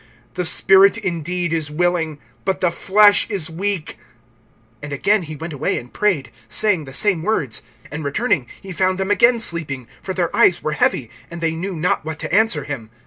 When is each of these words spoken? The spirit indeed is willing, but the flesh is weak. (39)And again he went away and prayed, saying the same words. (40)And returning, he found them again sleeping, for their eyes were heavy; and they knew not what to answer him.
The 0.33 0.45
spirit 0.45 0.97
indeed 0.97 1.53
is 1.53 1.69
willing, 1.69 2.17
but 2.43 2.59
the 2.59 2.71
flesh 2.71 3.29
is 3.29 3.51
weak. 3.51 3.99
(39)And 4.81 4.91
again 4.93 5.21
he 5.21 5.35
went 5.35 5.53
away 5.53 5.77
and 5.77 5.93
prayed, 5.93 6.31
saying 6.49 6.85
the 6.85 6.91
same 6.91 7.21
words. 7.21 7.61
(40)And 7.91 8.03
returning, 8.03 8.47
he 8.61 8.71
found 8.71 8.97
them 8.97 9.11
again 9.11 9.39
sleeping, 9.39 9.87
for 10.01 10.15
their 10.15 10.35
eyes 10.35 10.63
were 10.63 10.71
heavy; 10.71 11.11
and 11.29 11.39
they 11.39 11.51
knew 11.51 11.75
not 11.75 12.03
what 12.03 12.17
to 12.17 12.33
answer 12.33 12.63
him. 12.63 12.89